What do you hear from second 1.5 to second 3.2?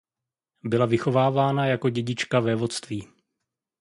jako dědička vévodství.